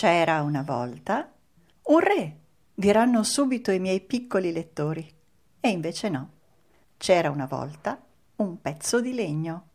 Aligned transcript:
C'era 0.00 0.42
una 0.42 0.62
volta 0.62 1.28
un 1.86 1.98
re, 1.98 2.36
diranno 2.72 3.24
subito 3.24 3.72
i 3.72 3.80
miei 3.80 4.00
piccoli 4.00 4.52
lettori. 4.52 5.12
E 5.58 5.68
invece 5.70 6.08
no. 6.08 6.30
C'era 6.96 7.30
una 7.30 7.46
volta 7.46 8.00
un 8.36 8.60
pezzo 8.60 9.00
di 9.00 9.12
legno. 9.12 9.66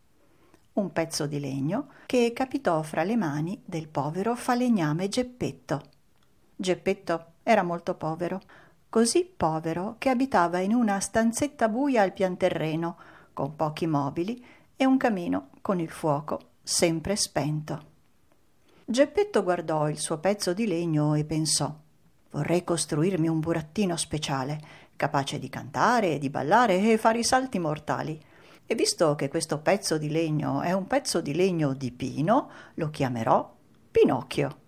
Un 0.76 0.94
pezzo 0.94 1.26
di 1.28 1.42
legno 1.42 1.90
che 2.06 2.32
capitò 2.34 2.82
fra 2.84 3.04
le 3.04 3.18
mani 3.18 3.62
del 3.66 3.90
povero 3.90 4.34
falegname 4.34 5.10
Geppetto. 5.10 5.82
Geppetto 6.56 7.26
era 7.44 7.64
molto 7.64 7.96
povero, 7.96 8.40
così 8.88 9.26
povero 9.26 9.96
che 9.98 10.08
abitava 10.08 10.60
in 10.60 10.74
una 10.74 11.02
stanzetta 11.02 11.68
buia 11.68 12.02
al 12.02 12.14
pian 12.14 12.38
terreno, 12.38 12.96
con 13.34 13.58
pochi 13.58 13.88
mobili 13.88 14.42
e 14.74 14.86
un 14.86 14.96
camino 14.96 15.50
con 15.60 15.82
il 15.82 15.90
fuoco 15.90 16.52
sempre 16.64 17.18
spento. 17.18 17.92
Geppetto 18.86 19.44
guardò 19.44 19.90
il 19.90 20.00
suo 20.00 20.20
pezzo 20.20 20.54
di 20.54 20.68
legno 20.68 21.16
e 21.16 21.24
pensò 21.24 21.74
vorrei 22.34 22.64
costruirmi 22.64 23.28
un 23.28 23.40
burattino 23.40 23.96
speciale, 23.96 24.60
capace 24.96 25.40
di 25.40 25.50
cantare 25.50 26.18
di 26.18 26.30
ballare 26.30 26.92
e 26.92 26.98
fare 26.98 27.20
i 27.20 27.24
salti 27.24 27.60
mortali. 27.60 28.20
E 28.66 28.76
visto 28.76 29.16
che 29.16 29.30
questo 29.30 29.60
pezzo 29.60 29.98
di 29.98 30.10
legno 30.10 30.62
è 30.62 30.72
un 30.72 30.88
pezzo 30.88 31.22
di 31.22 31.34
legno 31.34 31.74
di 31.74 31.92
pino, 31.92 32.50
lo 32.76 32.90
chiamerò 32.90 33.56
Pinocchio. 33.92 34.62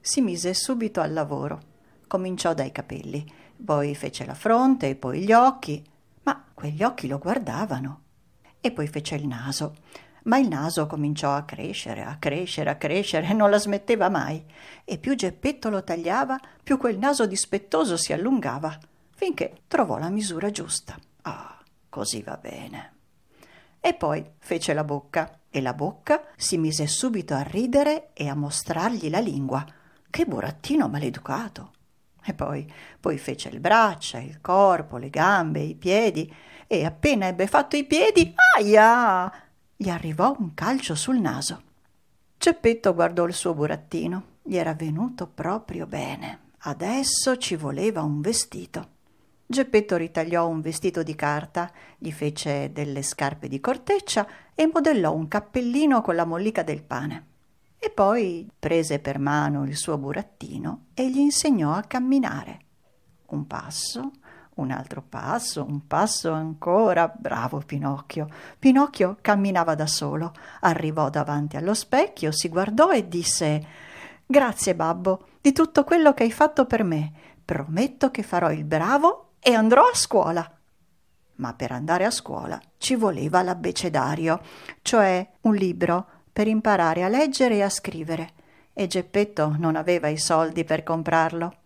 Si 0.00 0.20
mise 0.20 0.52
subito 0.52 1.00
al 1.00 1.12
lavoro. 1.12 1.72
Cominciò 2.06 2.52
dai 2.52 2.70
capelli, 2.70 3.24
poi 3.64 3.94
fece 3.94 4.26
la 4.26 4.34
fronte 4.34 4.94
poi 4.96 5.22
gli 5.22 5.32
occhi, 5.32 5.82
ma 6.24 6.44
quegli 6.52 6.82
occhi 6.82 7.08
lo 7.08 7.18
guardavano. 7.18 8.02
E 8.60 8.70
poi 8.72 8.86
fece 8.88 9.14
il 9.14 9.26
naso, 9.26 9.74
ma 10.24 10.38
il 10.38 10.48
naso 10.48 10.86
cominciò 10.86 11.34
a 11.34 11.42
crescere, 11.42 12.02
a 12.02 12.16
crescere, 12.16 12.70
a 12.70 12.76
crescere, 12.76 13.28
e 13.28 13.32
non 13.32 13.50
la 13.50 13.58
smetteva 13.58 14.08
mai. 14.08 14.44
E 14.84 14.98
più 14.98 15.14
Geppetto 15.14 15.68
lo 15.68 15.82
tagliava, 15.82 16.38
più 16.62 16.76
quel 16.78 16.98
naso 16.98 17.26
dispettoso 17.26 17.96
si 17.96 18.12
allungava, 18.12 18.78
finché 19.14 19.62
trovò 19.68 19.98
la 19.98 20.10
misura 20.10 20.50
giusta. 20.50 20.96
Ah, 21.22 21.58
così 21.88 22.22
va 22.22 22.36
bene. 22.36 22.92
E 23.80 23.94
poi 23.94 24.24
fece 24.38 24.72
la 24.72 24.84
bocca, 24.84 25.40
e 25.50 25.60
la 25.60 25.74
bocca 25.74 26.24
si 26.36 26.56
mise 26.56 26.86
subito 26.86 27.34
a 27.34 27.42
ridere 27.42 28.10
e 28.14 28.28
a 28.28 28.34
mostrargli 28.34 29.10
la 29.10 29.20
lingua. 29.20 29.64
Che 30.08 30.24
burattino 30.24 30.88
maleducato! 30.88 31.72
E 32.26 32.32
poi, 32.32 32.70
poi 32.98 33.18
fece 33.18 33.50
le 33.50 33.60
braccia, 33.60 34.18
il 34.18 34.40
corpo, 34.40 34.96
le 34.96 35.10
gambe, 35.10 35.60
i 35.60 35.74
piedi, 35.74 36.32
e 36.66 36.86
appena 36.86 37.26
ebbe 37.26 37.46
fatto 37.46 37.76
i 37.76 37.84
piedi, 37.84 38.34
aia! 38.56 39.43
Gli 39.76 39.88
arrivò 39.88 40.34
un 40.38 40.54
calcio 40.54 40.94
sul 40.94 41.18
naso. 41.18 41.62
Geppetto 42.38 42.94
guardò 42.94 43.26
il 43.26 43.34
suo 43.34 43.54
burattino. 43.54 44.32
Gli 44.42 44.56
era 44.56 44.74
venuto 44.74 45.26
proprio 45.26 45.86
bene. 45.86 46.50
Adesso 46.58 47.36
ci 47.38 47.56
voleva 47.56 48.02
un 48.02 48.20
vestito. 48.20 48.92
Geppetto 49.46 49.96
ritagliò 49.96 50.46
un 50.48 50.60
vestito 50.60 51.02
di 51.02 51.14
carta, 51.14 51.70
gli 51.98 52.10
fece 52.12 52.72
delle 52.72 53.02
scarpe 53.02 53.48
di 53.48 53.60
corteccia 53.60 54.26
e 54.54 54.70
modellò 54.72 55.14
un 55.14 55.28
cappellino 55.28 56.00
con 56.00 56.14
la 56.14 56.24
mollica 56.24 56.62
del 56.62 56.82
pane. 56.82 57.26
E 57.78 57.90
poi 57.90 58.48
prese 58.58 58.98
per 59.00 59.18
mano 59.18 59.64
il 59.64 59.76
suo 59.76 59.98
burattino 59.98 60.86
e 60.94 61.10
gli 61.10 61.18
insegnò 61.18 61.72
a 61.72 61.82
camminare. 61.82 62.60
Un 63.26 63.46
passo, 63.46 64.12
un 64.54 64.70
altro 64.70 65.02
passo, 65.02 65.64
un 65.64 65.86
passo 65.86 66.30
ancora. 66.30 67.12
Bravo 67.14 67.58
Pinocchio. 67.64 68.28
Pinocchio 68.58 69.16
camminava 69.20 69.74
da 69.74 69.86
solo. 69.86 70.32
Arrivò 70.60 71.10
davanti 71.10 71.56
allo 71.56 71.74
specchio, 71.74 72.30
si 72.30 72.48
guardò 72.48 72.92
e 72.92 73.08
disse 73.08 73.66
Grazie, 74.26 74.74
babbo, 74.74 75.26
di 75.40 75.52
tutto 75.52 75.84
quello 75.84 76.14
che 76.14 76.24
hai 76.24 76.32
fatto 76.32 76.66
per 76.66 76.84
me. 76.84 77.12
Prometto 77.44 78.10
che 78.10 78.22
farò 78.22 78.50
il 78.50 78.64
bravo 78.64 79.32
e 79.40 79.54
andrò 79.54 79.82
a 79.82 79.94
scuola. 79.94 80.48
Ma 81.36 81.52
per 81.54 81.72
andare 81.72 82.04
a 82.04 82.10
scuola 82.10 82.60
ci 82.78 82.94
voleva 82.94 83.42
l'abbecedario, 83.42 84.40
cioè 84.82 85.28
un 85.42 85.54
libro 85.54 86.06
per 86.32 86.46
imparare 86.46 87.02
a 87.02 87.08
leggere 87.08 87.56
e 87.56 87.62
a 87.62 87.68
scrivere. 87.68 88.30
E 88.72 88.86
Geppetto 88.86 89.54
non 89.58 89.76
aveva 89.76 90.08
i 90.08 90.16
soldi 90.16 90.64
per 90.64 90.82
comprarlo. 90.84 91.56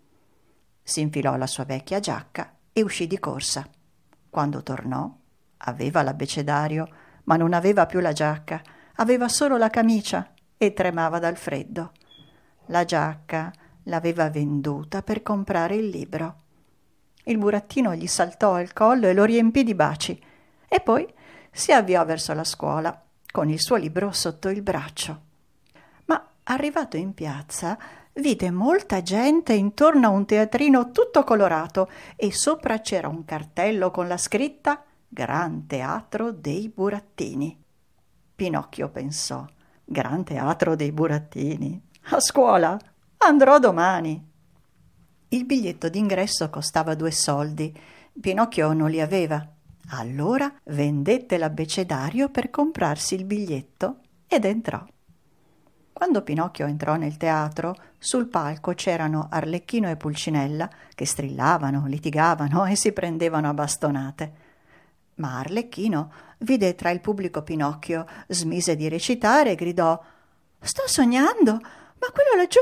Si 0.82 1.00
infilò 1.00 1.37
la 1.37 1.47
sua 1.47 1.65
vecchia 1.65 2.00
giacca 2.00 2.53
e 2.78 2.83
uscì 2.83 3.09
di 3.09 3.19
corsa. 3.19 3.69
Quando 4.31 4.62
tornò, 4.62 5.12
aveva 5.59 6.03
l'abbecedario, 6.03 6.89
ma 7.25 7.37
non 7.37 7.53
aveva 7.53 7.87
più 7.87 7.99
la 7.99 8.12
giacca, 8.12 8.62
aveva 8.97 9.28
solo 9.28 9.56
la 9.56 9.69
camicia 9.69 10.33
e 10.56 10.72
tremava 10.72 11.19
dal 11.19 11.37
freddo. 11.37 11.93
La 12.66 12.84
giacca 12.84 13.53
l'aveva 13.84 14.31
venduta 14.31 15.03
per 15.03 15.22
comprare 15.22 15.75
il 15.75 15.89
libro. 15.89 16.37
Il 17.25 17.39
burattino 17.39 17.97
gli 17.97 18.06
saltò 18.06 18.55
al 18.55 18.72
collo 18.72 19.09
e 19.09 19.12
lo 19.12 19.25
riempì 19.25 19.65
di 19.65 19.75
baci 19.75 20.22
e 20.69 20.81
poi 20.81 21.12
si 21.50 21.72
avviò 21.72 22.05
verso 22.05 22.33
la 22.33 22.45
scuola 22.45 23.03
con 23.33 23.49
il 23.49 23.60
suo 23.60 23.75
libro 23.75 24.12
sotto 24.12 24.49
il 24.50 24.62
braccio. 24.62 25.22
Ma 26.05 26.28
arrivato 26.45 26.97
in 26.97 27.12
piazza 27.12 27.77
vide 28.19 28.51
molta 28.51 29.03
gente 29.03 29.53
intorno 29.53 30.06
a 30.06 30.11
un 30.11 30.27
teatrino 30.27 30.91
tutto 30.91 31.25
colorato 31.25 31.89
e 32.17 32.33
sopra 32.33 32.81
c'era 32.81 33.09
un 33.09 33.25
cartello 33.25 33.91
con 33.91 34.09
la 34.09 34.17
scritta 34.17 34.84
Gran 35.06 35.67
Teatro 35.67 36.33
dei 36.33 36.69
Burattini. 36.69 37.57
Pinocchio 38.34 38.89
pensò: 38.89 39.45
Gran 39.84 40.25
Teatro 40.25 40.77
dei 40.77 40.93
Burattini. 40.93 41.81
A 42.11 42.21
scuola? 42.21 42.78
Andrò 43.19 43.59
domani. 43.59 44.27
Il 45.31 45.45
biglietto 45.45 45.89
d'ingresso 45.89 46.49
costava 46.51 46.95
due 46.95 47.11
soldi. 47.11 47.77
Pinocchio 48.21 48.73
non 48.73 48.91
li 48.91 49.01
aveva. 49.01 49.47
Allora 49.91 50.53
vendette 50.65 51.39
l'abbecedario 51.39 52.28
per 52.28 52.51
comprarsi 52.51 53.15
il 53.15 53.25
biglietto 53.25 54.01
ed 54.27 54.45
entrò. 54.45 54.84
Quando 55.93 56.23
Pinocchio 56.23 56.67
entrò 56.67 56.97
nel 56.97 57.17
teatro, 57.17 57.75
sul 58.00 58.28
palco 58.28 58.75
c'erano 58.75 59.26
Arlecchino 59.28 59.91
e 59.91 59.97
Pulcinella 59.97 60.70
che 60.94 61.04
strillavano, 61.04 61.86
litigavano 61.86 62.64
e 62.64 62.76
si 62.76 62.92
prendevano 62.92 63.48
a 63.48 63.54
bastonate. 63.54 64.32
Ma 65.16 65.38
Arlecchino 65.41 66.12
vide 66.38 66.76
tra 66.76 66.91
il 66.91 67.00
pubblico 67.00 67.42
Pinocchio, 67.42 68.06
smise 68.28 68.76
di 68.76 68.88
recitare 68.88 69.50
e 69.50 69.54
gridò 69.56 70.00
Sto 70.60 70.82
sognando, 70.86 71.53
ma 71.53 72.10
quello 72.12 72.36
laggiù, 72.36 72.60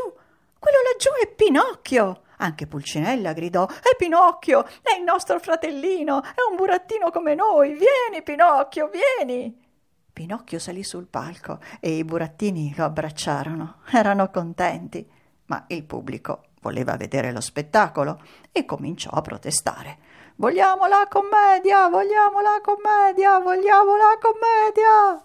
quello 0.58 0.78
laggiù 0.90 1.10
è 1.22 1.30
Pinocchio. 1.34 2.22
Anche 2.38 2.66
Pulcinella 2.66 3.32
gridò 3.32 3.66
È 3.66 3.94
Pinocchio, 3.96 4.64
è 4.82 4.96
il 4.98 5.04
nostro 5.04 5.38
fratellino, 5.38 6.22
è 6.22 6.40
un 6.50 6.56
burattino 6.56 7.10
come 7.10 7.34
noi. 7.34 7.72
Vieni, 7.72 8.22
Pinocchio, 8.22 8.90
vieni. 8.90 9.64
Pinocchio 10.12 10.58
salì 10.58 10.82
sul 10.82 11.08
palco 11.08 11.58
e 11.78 11.98
i 11.98 12.04
burattini 12.04 12.74
lo 12.74 12.84
abbracciarono. 12.84 13.80
Erano 13.90 14.30
contenti, 14.30 15.06
ma 15.46 15.64
il 15.68 15.84
pubblico 15.84 16.44
voleva 16.60 16.96
vedere 16.96 17.32
lo 17.32 17.40
spettacolo 17.40 18.20
e 18.52 18.64
cominciò 18.64 19.10
a 19.10 19.22
protestare. 19.22 19.98
Vogliamo 20.36 20.86
la 20.86 21.06
commedia, 21.08 21.88
vogliamo 21.88 22.40
la 22.40 22.60
commedia, 22.62 23.38
vogliamo 23.38 23.96
la 23.96 24.18
commedia. 24.20 25.24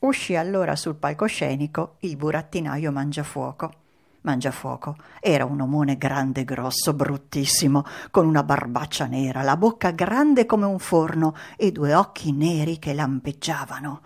Uscì 0.00 0.36
allora 0.36 0.76
sul 0.76 0.94
palcoscenico 0.94 1.96
il 2.00 2.16
burattinaio 2.16 2.92
Mangiafuoco. 2.92 3.72
Mangiafuoco 4.20 4.96
era 5.20 5.44
un 5.44 5.60
omone 5.60 5.96
grande, 5.96 6.44
grosso, 6.44 6.92
bruttissimo, 6.94 7.84
con 8.10 8.26
una 8.26 8.42
barbaccia 8.42 9.06
nera, 9.06 9.42
la 9.42 9.56
bocca 9.56 9.90
grande 9.90 10.46
come 10.46 10.66
un 10.66 10.78
forno 10.78 11.34
e 11.56 11.72
due 11.72 11.94
occhi 11.94 12.32
neri 12.32 12.78
che 12.78 12.94
lampeggiavano. 12.94 14.00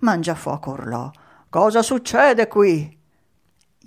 Mangiafuoco 0.00 0.70
urlò: 0.70 1.10
Cosa 1.48 1.82
succede 1.82 2.48
qui? 2.48 2.97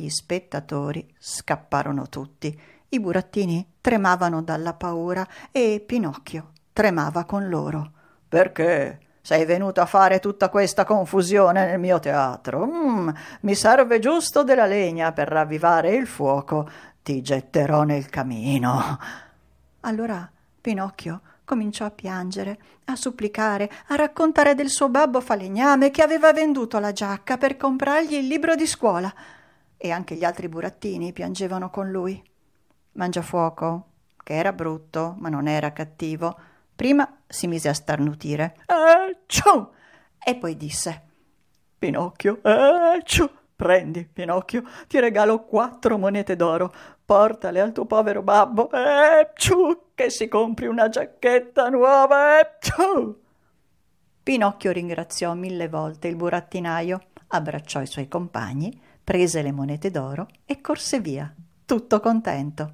Gli 0.02 0.10
spettatori 0.10 1.08
scapparono 1.20 2.10
tutti. 2.10 2.60
I 2.90 3.00
burattini 3.00 3.74
tremavano 3.80 4.42
dalla 4.42 4.74
paura 4.74 5.28
e 5.52 5.80
Pinocchio 5.86 6.54
tremava 6.74 7.24
con 7.26 7.48
loro. 7.48 7.92
Perché? 8.28 9.00
Sei 9.22 9.46
venuto 9.46 9.80
a 9.80 9.86
fare 9.86 10.20
tutta 10.20 10.50
questa 10.50 10.86
confusione 10.86 11.68
nel 11.68 11.80
mio 11.80 12.00
teatro. 12.00 12.66
Mm, 12.66 13.10
mi 13.42 13.54
serve 13.54 14.00
giusto 14.00 14.44
della 14.44 14.66
legna 14.66 15.12
per 15.12 15.28
ravvivare 15.28 15.94
il 15.94 16.08
fuoco. 16.08 16.68
Ti 17.04 17.22
getterò 17.22 17.84
nel 17.84 18.08
camino. 18.08 18.98
Allora 19.82 20.28
Pinocchio 20.60 21.22
cominciò 21.46 21.86
a 21.86 21.92
piangere, 21.92 22.58
a 22.86 22.96
supplicare, 22.96 23.70
a 23.90 23.96
raccontare 23.96 24.56
del 24.56 24.70
suo 24.70 24.90
babbo 24.90 25.22
falegname 25.22 25.92
che 25.92 26.02
aveva 26.02 26.34
venduto 26.34 26.80
la 26.80 26.92
giacca 26.92 27.38
per 27.38 27.56
comprargli 27.56 28.16
il 28.16 28.26
libro 28.26 28.56
di 28.56 28.66
scuola. 28.66 29.14
E 29.84 29.92
anche 29.92 30.16
gli 30.16 30.24
altri 30.24 30.48
burattini 30.48 31.14
piangevano 31.14 31.70
con 31.70 31.90
lui. 31.90 32.22
Mangiafuoco, 32.94 33.88
che 34.24 34.34
era 34.34 34.54
brutto, 34.54 35.16
ma 35.18 35.30
non 35.30 35.48
era 35.48 35.74
cattivo, 35.74 36.38
Prima 36.82 37.22
si 37.28 37.46
mise 37.46 37.70
a 37.70 37.76
starnutire. 37.76 38.56
Ecciù! 38.66 39.70
E 40.18 40.36
poi 40.36 40.58
disse: 40.58 41.02
Pinocchio, 41.78 42.40
ecciù! 42.42 43.30
Prendi, 43.56 44.04
Pinocchio, 44.12 44.64
ti 44.88 45.00
regalo 45.00 45.46
quattro 45.46 46.00
monete 46.00 46.36
d'oro. 46.36 46.74
Portale 47.06 47.62
al 47.62 47.72
tuo 47.72 47.86
povero 47.86 48.24
babbo. 48.24 48.72
Eh, 48.72 49.30
ciù, 49.36 49.92
che 49.94 50.10
si 50.10 50.28
compri 50.28 50.66
una 50.66 50.90
giacchetta 50.90 51.70
nuova. 51.70 52.40
Eh, 52.40 52.56
ciù. 52.60 53.16
Pinocchio 54.24 54.72
ringraziò 54.72 55.36
mille 55.36 55.68
volte 55.68 56.08
il 56.08 56.16
burattinaio, 56.16 57.00
abbracciò 57.28 57.80
i 57.80 57.86
suoi 57.86 58.08
compagni, 58.08 58.82
prese 59.04 59.42
le 59.42 59.52
monete 59.52 59.92
d'oro 59.92 60.28
e 60.46 60.62
corse 60.62 61.00
via, 61.00 61.34
tutto 61.66 62.00
contento. 62.00 62.74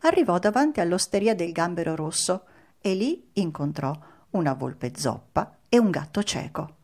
Arrivò 0.00 0.38
davanti 0.38 0.80
all'osteria 0.80 1.34
del 1.34 1.52
Gambero 1.52 1.96
Rosso 1.96 2.44
e 2.80 2.94
lì 2.94 3.30
incontrò 3.34 3.96
una 4.30 4.54
volpe 4.54 4.92
zoppa 4.96 5.56
e 5.68 5.78
un 5.78 5.90
gatto 5.90 6.22
cieco. 6.22 6.76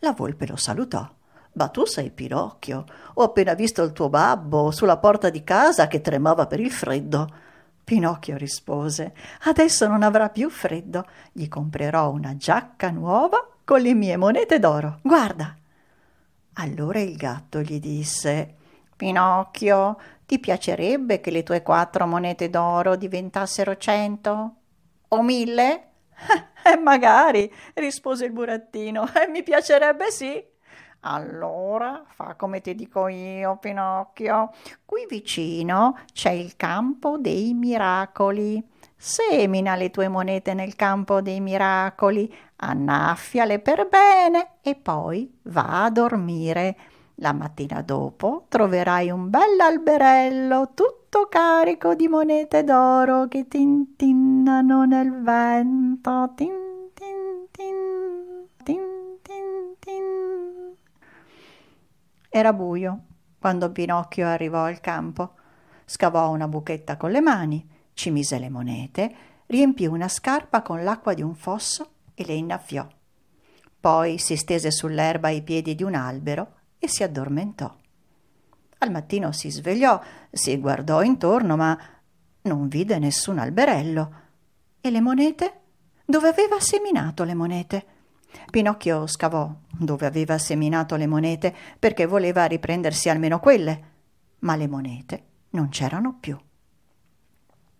La 0.00 0.12
volpe 0.12 0.46
lo 0.46 0.56
salutò. 0.56 1.08
Ma 1.52 1.68
tu 1.68 1.86
sei 1.86 2.10
Pinocchio. 2.10 2.84
Ho 3.14 3.22
appena 3.22 3.54
visto 3.54 3.82
il 3.82 3.92
tuo 3.92 4.10
babbo 4.10 4.70
sulla 4.70 4.98
porta 4.98 5.30
di 5.30 5.42
casa 5.42 5.86
che 5.86 6.02
tremava 6.02 6.46
per 6.46 6.60
il 6.60 6.70
freddo. 6.70 7.26
Pinocchio 7.82 8.36
rispose: 8.36 9.14
Adesso 9.44 9.86
non 9.86 10.02
avrà 10.02 10.28
più 10.28 10.50
freddo. 10.50 11.06
Gli 11.32 11.48
comprerò 11.48 12.10
una 12.10 12.36
giacca 12.36 12.90
nuova 12.90 13.48
con 13.64 13.80
le 13.80 13.94
mie 13.94 14.16
monete 14.16 14.58
d'oro. 14.58 14.98
Guarda. 15.02 15.56
Allora 16.58 17.00
il 17.00 17.16
gatto 17.16 17.60
gli 17.60 17.78
disse: 17.78 18.54
Pinocchio, 18.96 19.98
ti 20.24 20.38
piacerebbe 20.38 21.20
che 21.20 21.30
le 21.30 21.42
tue 21.42 21.62
quattro 21.62 22.06
monete 22.06 22.48
d'oro 22.48 22.96
diventassero 22.96 23.76
cento? 23.76 24.54
O 25.08 25.22
mille? 25.22 25.82
Eh, 26.66 26.76
magari, 26.76 27.48
rispose 27.74 28.24
il 28.24 28.32
burattino. 28.32 29.06
Eh, 29.14 29.28
mi 29.28 29.44
piacerebbe 29.44 30.10
sì. 30.10 30.44
Allora 31.02 32.02
fa 32.08 32.34
come 32.34 32.60
ti 32.60 32.74
dico 32.74 33.06
io, 33.06 33.56
Pinocchio. 33.58 34.50
Qui 34.84 35.06
vicino 35.08 35.96
c'è 36.12 36.30
il 36.30 36.56
campo 36.56 37.18
dei 37.18 37.54
miracoli. 37.54 38.60
Semina 38.96 39.76
le 39.76 39.90
tue 39.90 40.08
monete 40.08 40.54
nel 40.54 40.74
campo 40.74 41.20
dei 41.20 41.40
miracoli, 41.40 42.32
annaffiale 42.56 43.58
per 43.58 43.88
bene 43.88 44.56
e 44.62 44.74
poi 44.74 45.38
va 45.42 45.84
a 45.84 45.90
dormire. 45.90 46.76
La 47.16 47.32
mattina 47.32 47.82
dopo 47.82 48.44
troverai 48.48 49.10
un 49.10 49.30
bell'alberello 49.30 50.72
tutto 50.74 51.28
carico 51.28 51.94
di 51.94 52.08
monete 52.08 52.64
d'oro 52.64 53.28
che 53.28 53.48
tintinnano 53.48 54.84
nel 54.84 55.22
vento. 55.22 56.32
Tin, 56.34 56.52
tin, 56.92 57.48
tin, 57.50 58.48
tin, 58.62 58.82
tin, 59.22 59.76
tin. 59.78 60.74
Era 62.28 62.52
buio 62.52 63.00
quando 63.38 63.70
Pinocchio 63.70 64.26
arrivò 64.26 64.64
al 64.64 64.80
campo. 64.80 65.34
Scavò 65.86 66.30
una 66.30 66.48
buchetta 66.48 66.96
con 66.96 67.10
le 67.10 67.20
mani, 67.20 67.66
ci 67.96 68.10
mise 68.10 68.38
le 68.38 68.50
monete, 68.50 69.14
riempì 69.46 69.86
una 69.86 70.08
scarpa 70.08 70.60
con 70.60 70.84
l'acqua 70.84 71.14
di 71.14 71.22
un 71.22 71.34
fosso 71.34 71.92
e 72.14 72.26
le 72.26 72.34
innaffiò. 72.34 72.86
Poi 73.80 74.18
si 74.18 74.36
stese 74.36 74.70
sull'erba 74.70 75.28
ai 75.28 75.42
piedi 75.42 75.74
di 75.74 75.82
un 75.82 75.94
albero 75.94 76.52
e 76.78 76.88
si 76.88 77.02
addormentò. 77.02 77.74
Al 78.78 78.90
mattino 78.90 79.32
si 79.32 79.50
svegliò, 79.50 79.98
si 80.30 80.58
guardò 80.58 81.02
intorno, 81.02 81.56
ma 81.56 81.78
non 82.42 82.68
vide 82.68 82.98
nessun 82.98 83.38
alberello. 83.38 84.14
E 84.82 84.90
le 84.90 85.00
monete? 85.00 85.60
Dove 86.04 86.28
aveva 86.28 86.60
seminato 86.60 87.24
le 87.24 87.34
monete? 87.34 87.86
Pinocchio 88.50 89.06
scavò 89.06 89.50
dove 89.70 90.04
aveva 90.04 90.36
seminato 90.36 90.96
le 90.96 91.06
monete 91.06 91.54
perché 91.78 92.04
voleva 92.04 92.44
riprendersi 92.44 93.08
almeno 93.08 93.40
quelle, 93.40 93.84
ma 94.40 94.54
le 94.54 94.68
monete 94.68 95.24
non 95.50 95.70
c'erano 95.70 96.18
più. 96.20 96.38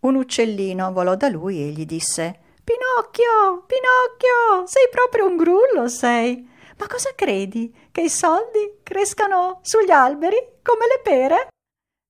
Un 0.06 0.14
uccellino 0.14 0.92
volò 0.92 1.16
da 1.16 1.28
lui 1.28 1.60
e 1.60 1.70
gli 1.70 1.84
disse 1.84 2.38
Pinocchio, 2.62 3.64
Pinocchio, 3.66 4.64
sei 4.64 4.88
proprio 4.88 5.26
un 5.26 5.36
grullo, 5.36 5.88
sei. 5.88 6.48
Ma 6.78 6.86
cosa 6.86 7.10
credi? 7.16 7.74
Che 7.90 8.02
i 8.02 8.08
soldi 8.08 8.78
crescano 8.84 9.58
sugli 9.62 9.90
alberi 9.90 10.36
come 10.62 10.86
le 10.86 11.00
pere? 11.02 11.48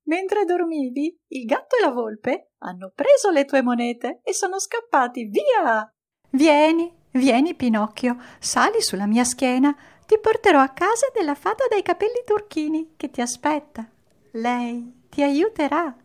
Mentre 0.08 0.44
dormivi, 0.44 1.16
il 1.28 1.46
gatto 1.46 1.76
e 1.76 1.80
la 1.80 1.90
volpe 1.90 2.50
hanno 2.58 2.92
preso 2.94 3.30
le 3.30 3.46
tue 3.46 3.62
monete 3.62 4.20
e 4.22 4.34
sono 4.34 4.60
scappati 4.60 5.24
via. 5.24 5.90
Vieni, 6.32 6.94
Vieni, 7.12 7.54
Pinocchio, 7.54 8.18
sali 8.38 8.82
sulla 8.82 9.06
mia 9.06 9.24
schiena, 9.24 9.74
ti 10.04 10.18
porterò 10.18 10.60
a 10.60 10.68
casa 10.68 11.06
della 11.14 11.34
fata 11.34 11.64
dai 11.66 11.80
capelli 11.80 12.22
turchini 12.26 12.92
che 12.94 13.08
ti 13.08 13.22
aspetta. 13.22 13.88
Lei 14.32 15.06
ti 15.08 15.22
aiuterà. 15.22 15.96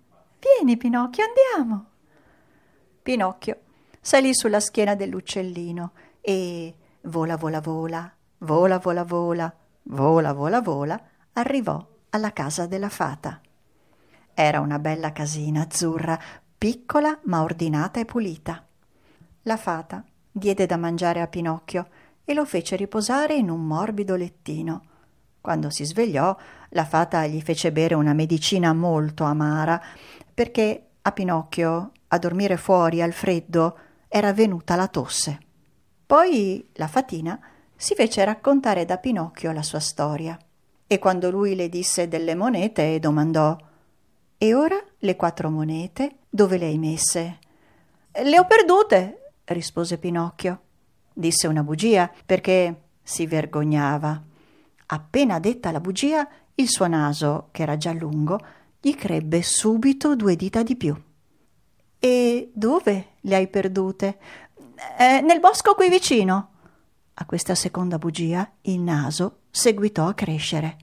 Vieni, 0.41 0.75
Pinocchio, 0.75 1.23
andiamo. 1.23 1.85
Pinocchio 3.03 3.59
salì 4.01 4.33
sulla 4.33 4.59
schiena 4.59 4.95
dell'uccellino 4.95 5.91
e 6.19 6.75
vola, 7.01 7.38
vola, 7.38 7.61
vola, 7.61 8.11
vola, 8.39 8.79
vola, 8.79 9.03
vola, 9.03 9.55
vola, 9.83 10.33
vola, 10.33 10.61
vola, 10.61 11.03
arrivò 11.33 11.88
alla 12.09 12.33
casa 12.33 12.65
della 12.65 12.89
fata. 12.89 13.39
Era 14.33 14.61
una 14.61 14.79
bella 14.79 15.11
casina 15.11 15.61
azzurra, 15.61 16.19
piccola 16.57 17.19
ma 17.25 17.44
ordinata 17.44 17.99
e 17.99 18.05
pulita. 18.05 18.65
La 19.44 19.57
fata 19.57 20.03
diede 20.31 20.65
da 20.65 20.77
mangiare 20.77 21.21
a 21.21 21.27
Pinocchio 21.27 21.87
e 22.25 22.33
lo 22.33 22.45
fece 22.45 22.75
riposare 22.75 23.35
in 23.35 23.51
un 23.51 23.63
morbido 23.63 24.15
lettino. 24.15 24.85
Quando 25.41 25.71
si 25.71 25.85
svegliò, 25.85 26.35
la 26.69 26.85
fata 26.85 27.25
gli 27.25 27.41
fece 27.41 27.71
bere 27.71 27.95
una 27.95 28.13
medicina 28.13 28.73
molto 28.73 29.23
amara, 29.23 29.81
perché 30.41 30.88
a 31.03 31.11
Pinocchio, 31.11 31.91
a 32.07 32.17
dormire 32.17 32.57
fuori 32.57 32.99
al 32.99 33.13
freddo, 33.13 33.77
era 34.07 34.33
venuta 34.33 34.75
la 34.75 34.88
tosse. 34.88 35.38
Poi 36.03 36.67
la 36.73 36.88
fatina 36.88 37.39
si 37.75 37.93
fece 37.93 38.25
raccontare 38.25 38.83
da 38.83 38.97
Pinocchio 38.97 39.51
la 39.51 39.61
sua 39.61 39.79
storia. 39.79 40.35
E 40.88 40.97
quando 40.97 41.29
lui 41.29 41.53
le 41.53 41.69
disse 41.69 42.07
delle 42.07 42.33
monete, 42.33 42.97
domandò 42.97 43.55
E 44.39 44.53
ora 44.55 44.83
le 44.97 45.15
quattro 45.15 45.51
monete 45.51 46.21
dove 46.27 46.57
le 46.57 46.65
hai 46.65 46.79
messe? 46.79 47.37
Le 48.11 48.39
ho 48.39 48.47
perdute, 48.47 49.33
rispose 49.44 49.99
Pinocchio. 49.99 50.61
Disse 51.13 51.45
una 51.45 51.61
bugia 51.61 52.11
perché 52.25 52.81
si 53.03 53.27
vergognava. 53.27 54.19
Appena 54.87 55.39
detta 55.39 55.69
la 55.69 55.80
bugia, 55.80 56.27
il 56.56 56.68
suo 56.68 56.87
naso, 56.87 57.49
che 57.51 57.61
era 57.61 57.77
già 57.77 57.94
lungo, 57.94 58.39
gli 58.81 58.95
crebbe 58.95 59.44
subito 59.44 60.16
due 60.16 60.35
dita 60.35 60.64
di 60.64 60.76
più. 60.76 61.00
E 62.00 62.52
dove 62.54 63.09
le 63.21 63.35
hai 63.35 63.47
perdute? 63.47 64.18
Eh, 64.97 65.21
nel 65.21 65.40
bosco 65.40 65.76
qui 65.76 65.88
vicino. 65.88 66.50
A 67.14 67.26
questa 67.26 67.54
seconda 67.54 68.00
bugia 68.00 68.50
il 68.61 68.80
naso 68.80 69.42
seguitò 69.52 70.07
a 70.07 70.16
crescere. 70.16 70.78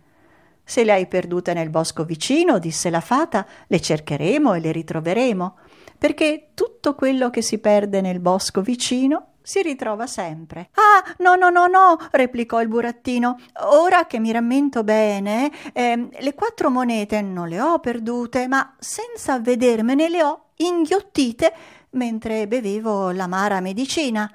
Se 0.62 0.84
le 0.84 0.92
hai 0.92 1.08
perdute 1.08 1.52
nel 1.54 1.70
bosco 1.70 2.04
vicino, 2.04 2.60
disse 2.60 2.88
la 2.88 3.00
fata, 3.00 3.44
le 3.66 3.80
cercheremo 3.80 4.54
e 4.54 4.60
le 4.60 4.70
ritroveremo 4.70 5.56
perché 5.98 6.50
tutto 6.54 6.94
quello 6.94 7.30
che 7.30 7.42
si 7.42 7.58
perde 7.58 8.00
nel 8.00 8.20
bosco 8.20 8.60
vicino 8.60 9.27
si 9.48 9.62
ritrova 9.62 10.06
sempre. 10.06 10.68
Ah, 10.74 11.14
no, 11.20 11.34
no, 11.34 11.48
no, 11.48 11.66
no, 11.68 11.96
replicò 12.10 12.60
il 12.60 12.68
burattino. 12.68 13.38
Ora 13.62 14.04
che 14.04 14.18
mi 14.18 14.30
rammento 14.30 14.84
bene, 14.84 15.50
eh, 15.72 16.10
le 16.20 16.34
quattro 16.34 16.68
monete 16.68 17.22
non 17.22 17.48
le 17.48 17.58
ho 17.58 17.78
perdute, 17.78 18.46
ma 18.46 18.74
senza 18.78 19.32
avvedermene 19.32 20.10
le 20.10 20.22
ho 20.22 20.40
inghiottite 20.56 21.54
mentre 21.92 22.46
bevevo 22.46 23.10
l'amara 23.10 23.60
medicina. 23.60 24.30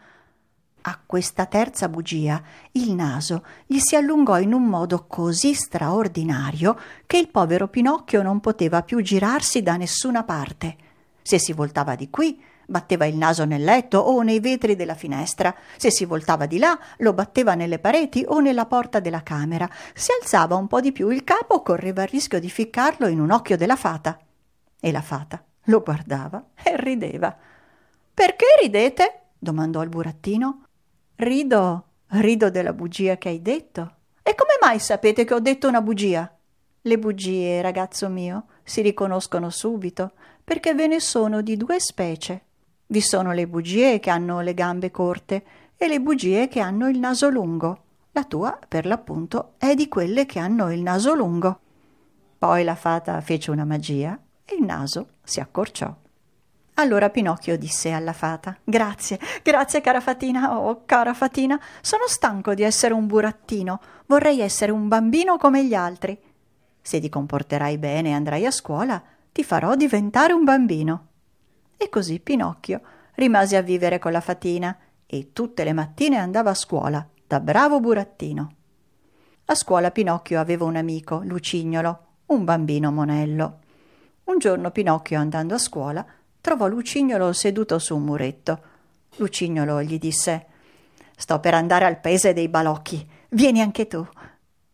A 0.82 1.00
questa 1.05 1.46
terza 1.46 1.88
bugia 1.89 2.41
il 2.72 2.93
naso 2.93 3.46
gli 3.67 3.77
si 3.77 3.96
allungò 3.96 4.39
in 4.39 4.51
un 4.51 4.63
modo 4.63 5.05
così 5.05 5.53
straordinario 5.53 6.75
che 7.05 7.17
il 7.17 7.29
povero 7.29 7.67
Pinocchio 7.67 8.24
non 8.24 8.39
poteva 8.39 8.82
più 8.82 9.00
girarsi 9.01 9.62
da 9.62 9.77
nessuna 9.77 10.24
parte. 10.24 10.75
Se 11.22 11.38
si 11.38 11.53
voltava 11.53 11.93
di 11.93 12.10
qui, 12.10 12.41
batteva 12.67 13.05
il 13.05 13.15
naso 13.15 13.46
nel 13.46 13.63
letto 13.63 13.98
o 14.00 14.22
nei 14.22 14.39
vetri 14.39 14.75
della 14.75 14.96
finestra. 14.96 15.53
Se 15.77 15.91
si 15.91 16.05
voltava 16.05 16.46
di 16.46 16.58
là, 16.58 16.77
lo 16.98 17.13
batteva 17.13 17.55
nelle 17.55 17.79
pareti 17.79 18.25
o 18.27 18.39
nella 18.39 18.65
porta 18.65 19.00
della 19.00 19.24
camera. 19.24 19.70
Se 19.93 20.12
alzava 20.20 20.55
un 20.55 20.67
po' 20.67 20.82
di 20.82 20.91
più 20.91 21.10
il 21.10 21.24
capo, 21.24 21.62
correva 21.62 22.03
il 22.03 22.10
rischio 22.10 22.39
di 22.39 22.50
ficcarlo 22.50 23.08
in 23.08 23.20
un 23.20 23.32
occhio 23.32 23.58
della 23.58 23.75
fata. 23.75 24.17
E 24.79 24.91
la 24.91 25.01
fata 25.01 25.43
lo 25.65 25.82
guardava 25.82 26.43
e 26.62 26.75
rideva. 26.77 27.36
Perché 28.13 28.46
ridete? 28.62 29.20
domandò 29.39 29.82
il 29.82 29.89
burattino. 29.89 30.65
Rido, 31.15 31.86
rido 32.08 32.50
della 32.50 32.74
bugia 32.74 33.17
che 33.17 33.29
hai 33.29 33.41
detto. 33.41 33.96
E 34.22 34.36
come 34.36 34.58
mai 34.62 34.79
sapete 34.79 35.25
che 35.25 35.34
ho 35.34 35.39
detto 35.39 35.67
una 35.67 35.82
bugia? 35.82 36.34
Le 36.82 37.00
bugie, 37.00 37.62
ragazzo 37.62 38.10
mio, 38.10 38.46
si 38.63 38.82
riconoscono 38.82 39.50
subito 39.50 40.13
perché 40.43 40.74
ve 40.74 40.88
ne 40.88 41.00
sono 41.00 41.41
di 41.41 41.55
due 41.55 41.79
specie. 41.79 42.41
Vi 42.93 43.01
sono 43.01 43.31
le 43.31 43.47
bugie 43.47 44.00
che 44.00 44.12
hanno 44.12 44.41
le 44.41 44.53
gambe 44.53 44.91
corte 44.91 45.43
e 45.77 45.88
le 45.88 46.00
bugie 46.00 46.47
che 46.47 46.59
hanno 46.59 46.88
il 46.89 47.00
naso 47.00 47.27
lungo. 47.27 47.85
La 48.12 48.23
tua, 48.23 48.59
per 48.67 48.85
l'appunto, 48.85 49.53
è 49.57 49.73
di 49.73 49.88
quelle 49.88 50.27
che 50.27 50.38
hanno 50.38 50.71
il 50.71 50.83
naso 50.83 51.15
lungo. 51.15 51.59
Poi 52.38 52.63
la 52.63 52.75
fata 52.75 53.19
fece 53.21 53.50
una 53.50 53.65
magia 53.65 54.15
e 54.45 54.57
il 54.59 54.63
naso 54.63 55.07
si 55.23 55.39
accorciò. 55.39 55.91
Allora 56.75 57.09
Pinocchio 57.09 57.57
disse 57.57 57.89
alla 57.89 58.13
fata: 58.13 58.55
Grazie, 58.63 59.19
grazie 59.41 59.81
cara 59.81 60.00
fatina, 60.00 60.59
oh 60.59 60.83
cara 60.85 61.15
fatina, 61.15 61.59
sono 61.81 62.03
stanco 62.05 62.53
di 62.53 62.62
essere 62.62 62.93
un 62.93 63.07
burattino, 63.07 63.81
vorrei 64.05 64.39
essere 64.39 64.71
un 64.71 64.88
bambino 64.88 65.38
come 65.38 65.65
gli 65.65 65.73
altri. 65.73 66.15
Se 66.79 67.00
ti 67.00 67.09
comporterai 67.09 67.75
bene 67.79 68.09
e 68.09 68.13
andrai 68.13 68.45
a 68.45 68.51
scuola, 68.51 69.01
ti 69.31 69.43
farò 69.43 69.73
diventare 69.73 70.33
un 70.33 70.43
bambino. 70.43 71.07
E 71.77 71.89
così 71.89 72.20
Pinocchio 72.20 72.82
rimase 73.15 73.58
a 73.58 73.62
vivere 73.62 74.00
con 74.00 74.12
la 74.12 74.22
fatina 74.22 74.77
e 75.06 75.32
tutte 75.34 75.63
le 75.63 75.74
mattine 75.74 76.18
andava 76.18 76.50
a 76.51 76.56
scuola, 76.56 77.08
da 77.27 77.39
bravo 77.39 77.80
burattino. 77.80 78.56
A 79.46 79.56
scuola 79.56 79.92
Pinocchio 79.92 80.39
aveva 80.39 80.65
un 80.65 80.75
amico, 80.75 81.22
Lucignolo, 81.24 82.06
un 82.27 82.46
bambino 82.46 82.92
monello. 82.92 83.60
Un 84.24 84.39
giorno 84.39 84.72
Pinocchio, 84.72 85.20
andando 85.20 85.53
a 85.53 85.58
scuola, 85.60 86.06
trovò 86.39 86.68
Lucignolo 86.68 87.34
seduto 87.34 87.77
su 87.77 87.96
un 87.96 88.03
muretto. 88.03 88.62
Lucignolo 89.18 89.84
gli 89.84 90.00
disse 90.00 90.48
Sto 91.15 91.39
per 91.39 91.53
andare 91.53 91.86
al 91.86 92.00
paese 92.00 92.34
dei 92.34 92.48
balocchi. 92.48 93.06
Vieni 93.30 93.62
anche 93.62 93.88
tu. 93.88 94.06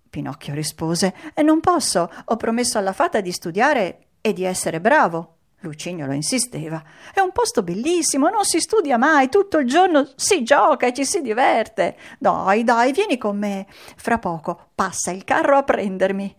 Pinocchio 0.09 0.53
rispose 0.53 1.13
Non 1.43 1.59
posso, 1.59 2.09
ho 2.25 2.35
promesso 2.37 2.77
alla 2.77 2.93
fata 2.93 3.21
di 3.21 3.31
studiare 3.31 4.07
e 4.21 4.33
di 4.33 4.43
essere 4.43 4.79
bravo. 4.79 5.38
Lucignolo 5.61 6.13
insisteva. 6.13 6.81
È 7.13 7.19
un 7.19 7.31
posto 7.31 7.63
bellissimo, 7.63 8.29
non 8.29 8.45
si 8.45 8.59
studia 8.59 8.97
mai, 8.97 9.29
tutto 9.29 9.57
il 9.57 9.67
giorno 9.67 10.07
si 10.15 10.43
gioca 10.43 10.87
e 10.87 10.93
ci 10.93 11.05
si 11.05 11.21
diverte. 11.21 11.97
Dai, 12.17 12.63
dai, 12.63 12.93
vieni 12.93 13.17
con 13.17 13.37
me. 13.37 13.67
Fra 13.69 14.19
poco 14.19 14.69
passa 14.73 15.11
il 15.11 15.23
carro 15.25 15.57
a 15.57 15.63
prendermi. 15.63 16.35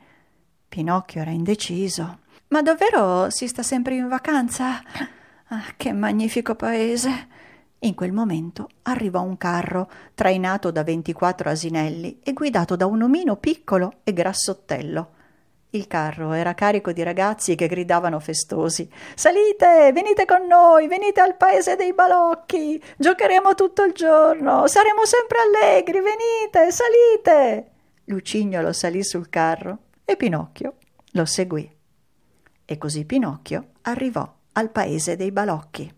Pinocchio 0.68 1.20
era 1.20 1.30
indeciso. 1.30 2.20
Ma 2.48 2.62
davvero 2.62 3.28
si 3.30 3.46
sta 3.46 3.62
sempre 3.62 3.94
in 3.94 4.08
vacanza? 4.08 4.82
Ah, 5.48 5.64
che 5.76 5.92
magnifico 5.92 6.54
paese! 6.54 7.28
In 7.80 7.94
quel 7.94 8.12
momento 8.12 8.68
arrivò 8.82 9.22
un 9.22 9.36
carro, 9.36 9.90
trainato 10.14 10.70
da 10.70 10.82
ventiquattro 10.82 11.48
asinelli 11.48 12.20
e 12.22 12.32
guidato 12.32 12.76
da 12.76 12.86
un 12.86 13.02
omino 13.02 13.36
piccolo 13.36 14.00
e 14.04 14.12
grassottello. 14.12 15.12
Il 15.72 15.86
carro 15.86 16.32
era 16.32 16.54
carico 16.54 16.90
di 16.90 17.04
ragazzi 17.04 17.54
che 17.54 17.68
gridavano 17.68 18.18
festosi 18.18 18.90
Salite, 19.14 19.92
venite 19.92 20.24
con 20.24 20.46
noi, 20.46 20.88
venite 20.88 21.20
al 21.20 21.36
paese 21.36 21.76
dei 21.76 21.92
balocchi, 21.92 22.82
giocheremo 22.96 23.54
tutto 23.54 23.84
il 23.84 23.92
giorno, 23.92 24.66
saremo 24.66 25.04
sempre 25.04 25.38
allegri, 25.38 26.00
venite, 26.00 26.72
salite. 26.72 27.70
Lucignolo 28.06 28.72
salì 28.72 29.04
sul 29.04 29.28
carro 29.28 29.78
e 30.04 30.16
Pinocchio 30.16 30.74
lo 31.12 31.24
seguì. 31.24 31.70
E 32.64 32.78
così 32.78 33.04
Pinocchio 33.04 33.68
arrivò 33.82 34.28
al 34.52 34.70
paese 34.70 35.14
dei 35.14 35.30
balocchi. 35.30 35.94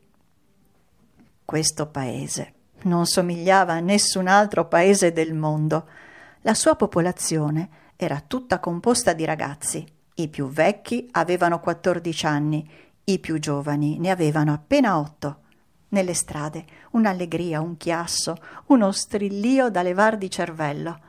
Questo 1.47 1.87
paese 1.87 2.53
non 2.83 3.07
somigliava 3.07 3.73
a 3.73 3.81
nessun 3.81 4.27
altro 4.27 4.69
paese 4.69 5.13
del 5.13 5.33
mondo. 5.33 5.89
La 6.43 6.53
sua 6.53 6.77
popolazione 6.77 7.81
era 8.05 8.23
tutta 8.27 8.59
composta 8.59 9.13
di 9.13 9.25
ragazzi. 9.25 9.85
I 10.15 10.29
più 10.29 10.49
vecchi 10.49 11.09
avevano 11.13 11.61
14 11.61 12.27
anni, 12.27 12.69
i 13.05 13.19
più 13.19 13.39
giovani 13.39 13.99
ne 13.99 14.11
avevano 14.11 14.53
appena 14.53 14.99
otto. 14.99 15.39
Nelle 15.89 16.15
strade 16.15 16.65
un'allegria, 16.93 17.61
un 17.61 17.77
chiasso, 17.77 18.37
uno 18.67 18.93
strillio 18.93 19.71
da 19.71 19.83
levar 19.83 20.17
di 20.17 20.31
cervello. 20.31 21.01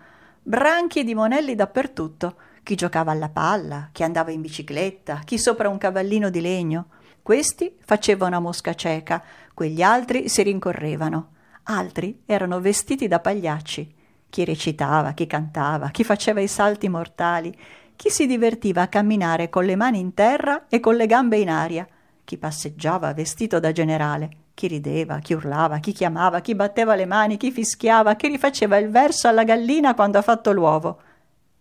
Branchi 0.41 1.03
di 1.03 1.13
monelli 1.13 1.55
dappertutto, 1.55 2.35
chi 2.63 2.75
giocava 2.75 3.11
alla 3.11 3.29
palla, 3.29 3.89
chi 3.91 4.03
andava 4.03 4.31
in 4.31 4.41
bicicletta, 4.41 5.21
chi 5.23 5.37
sopra 5.37 5.69
un 5.69 5.77
cavallino 5.77 6.29
di 6.29 6.41
legno. 6.41 6.87
Questi 7.21 7.77
facevano 7.79 8.35
a 8.37 8.39
mosca 8.39 8.73
cieca, 8.73 9.23
quegli 9.53 9.81
altri 9.81 10.27
si 10.27 10.43
rincorrevano. 10.43 11.31
Altri 11.63 12.23
erano 12.25 12.59
vestiti 12.59 13.07
da 13.07 13.19
pagliacci. 13.19 13.95
Chi 14.33 14.45
recitava, 14.45 15.11
chi 15.11 15.27
cantava, 15.27 15.89
chi 15.89 16.03
faceva 16.03 16.41
i 16.41 16.47
salti 16.47 16.89
mortali, 16.89 17.55
chi 17.95 18.09
si 18.09 18.25
divertiva 18.25 18.81
a 18.81 18.87
camminare 18.87 19.47
con 19.47 19.63
le 19.63 19.75
mani 19.75 19.99
in 19.99 20.15
terra 20.15 20.65
e 20.69 20.79
con 20.79 20.95
le 20.95 21.05
gambe 21.05 21.37
in 21.37 21.51
aria, 21.51 21.87
chi 22.23 22.39
passeggiava 22.39 23.13
vestito 23.13 23.59
da 23.59 23.71
generale, 23.71 24.29
chi 24.55 24.65
rideva, 24.65 25.19
chi 25.19 25.35
urlava, 25.35 25.77
chi 25.77 25.91
chiamava, 25.91 26.39
chi 26.39 26.55
batteva 26.55 26.95
le 26.95 27.05
mani, 27.05 27.37
chi 27.37 27.51
fischiava, 27.51 28.15
chi 28.15 28.27
rifaceva 28.27 28.77
il 28.77 28.89
verso 28.89 29.27
alla 29.27 29.43
gallina 29.43 29.93
quando 29.93 30.17
ha 30.17 30.23
fatto 30.23 30.51
l'uovo. 30.51 30.99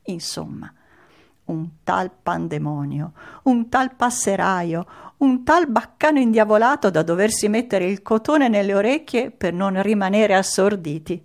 Insomma, 0.04 0.72
un 1.44 1.68
tal 1.84 2.10
pandemonio, 2.22 3.12
un 3.42 3.68
tal 3.68 3.94
passeraio, 3.94 4.86
un 5.18 5.44
tal 5.44 5.68
baccano 5.68 6.20
indiavolato 6.20 6.88
da 6.88 7.02
doversi 7.02 7.50
mettere 7.50 7.84
il 7.84 8.00
cotone 8.00 8.48
nelle 8.48 8.72
orecchie 8.72 9.30
per 9.30 9.52
non 9.52 9.82
rimanere 9.82 10.34
assorditi. 10.34 11.22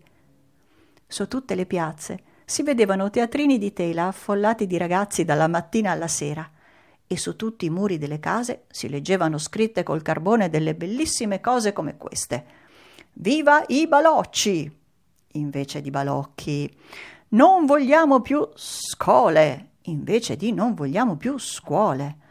Su 1.07 1.27
tutte 1.27 1.55
le 1.55 1.65
piazze 1.65 2.19
si 2.45 2.63
vedevano 2.63 3.09
teatrini 3.09 3.57
di 3.57 3.73
tela 3.73 4.07
affollati 4.07 4.67
di 4.67 4.77
ragazzi 4.77 5.25
dalla 5.25 5.47
mattina 5.47 5.91
alla 5.91 6.07
sera 6.07 6.49
e 7.07 7.17
su 7.17 7.35
tutti 7.35 7.65
i 7.65 7.69
muri 7.69 7.97
delle 7.97 8.19
case 8.19 8.65
si 8.69 8.89
leggevano 8.89 9.37
scritte 9.37 9.83
col 9.83 10.01
carbone 10.01 10.49
delle 10.49 10.75
bellissime 10.75 11.39
cose 11.39 11.73
come 11.73 11.97
queste. 11.97 12.45
Viva 13.13 13.63
i 13.67 13.87
balocci! 13.87 14.69
Invece 15.31 15.81
di 15.81 15.89
balocchi. 15.89 16.69
Non 17.29 17.65
vogliamo 17.65 18.21
più 18.21 18.47
scole! 18.55 19.69
Invece 19.83 20.35
di 20.35 20.51
non 20.51 20.73
vogliamo 20.73 21.15
più 21.15 21.37
scuole 21.37 22.25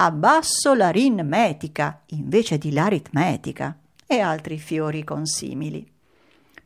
abbasso 0.00 0.74
l'aritmetica 0.74 2.02
invece 2.08 2.56
di 2.56 2.70
l'aritmetica 2.72 3.76
e 4.06 4.20
altri 4.20 4.58
fiori 4.58 5.02
consimili. 5.02 5.84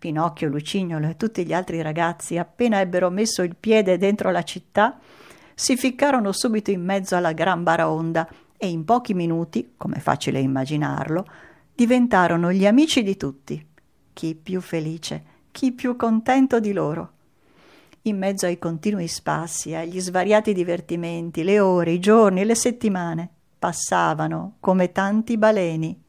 Pinocchio, 0.02 0.48
Lucignolo 0.48 1.06
e 1.06 1.16
tutti 1.16 1.46
gli 1.46 1.52
altri 1.52 1.80
ragazzi, 1.80 2.36
appena 2.36 2.80
ebbero 2.80 3.08
messo 3.08 3.42
il 3.42 3.54
piede 3.54 3.98
dentro 3.98 4.32
la 4.32 4.42
città, 4.42 4.98
si 5.54 5.76
ficcarono 5.76 6.32
subito 6.32 6.72
in 6.72 6.82
mezzo 6.82 7.14
alla 7.14 7.30
gran 7.30 7.62
baraonda 7.62 8.28
e 8.56 8.68
in 8.68 8.84
pochi 8.84 9.14
minuti, 9.14 9.74
come 9.76 10.00
facile 10.00 10.40
immaginarlo, 10.40 11.24
diventarono 11.72 12.50
gli 12.50 12.66
amici 12.66 13.04
di 13.04 13.16
tutti. 13.16 13.64
Chi 14.12 14.34
più 14.34 14.60
felice, 14.60 15.22
chi 15.52 15.70
più 15.70 15.94
contento 15.94 16.58
di 16.58 16.72
loro 16.72 17.10
in 18.02 18.18
mezzo 18.18 18.46
ai 18.46 18.58
continui 18.58 19.06
spassi, 19.06 19.76
agli 19.76 20.00
svariati 20.00 20.52
divertimenti, 20.52 21.44
le 21.44 21.60
ore, 21.60 21.92
i 21.92 22.00
giorni, 22.00 22.44
le 22.44 22.56
settimane 22.56 23.28
passavano 23.56 24.56
come 24.58 24.90
tanti 24.90 25.38
baleni. 25.38 26.01